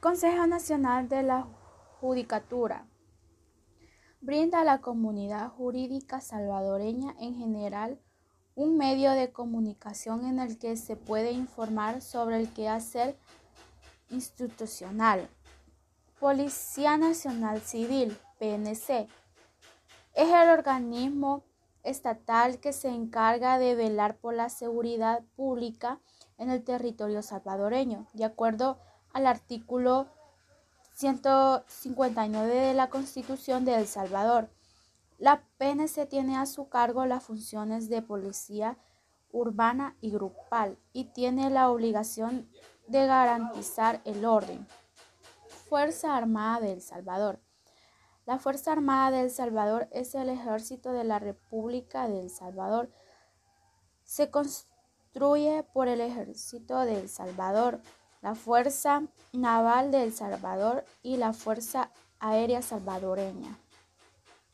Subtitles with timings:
[0.00, 1.46] Consejo Nacional de la
[2.00, 2.86] Judicatura
[4.22, 8.00] brinda a la comunidad jurídica salvadoreña en general
[8.54, 13.18] un medio de comunicación en el que se puede informar sobre el quehacer
[14.08, 15.28] institucional.
[16.18, 19.06] Policía Nacional Civil, PNC,
[20.14, 21.44] es el organismo
[21.82, 26.00] estatal que se encarga de velar por la seguridad pública
[26.38, 28.78] en el territorio salvadoreño, de acuerdo
[29.12, 30.08] al artículo
[30.94, 34.50] 159 de la Constitución de El Salvador.
[35.18, 38.78] La PNC tiene a su cargo las funciones de policía
[39.32, 42.48] urbana y grupal y tiene la obligación
[42.86, 44.66] de garantizar el orden.
[45.68, 47.40] Fuerza Armada de El Salvador.
[48.26, 52.90] La Fuerza Armada de El Salvador es el ejército de la República de El Salvador.
[54.04, 57.80] Se construye por el ejército de El Salvador
[58.22, 59.02] la Fuerza
[59.32, 63.56] Naval de El Salvador y la Fuerza Aérea Salvadoreña.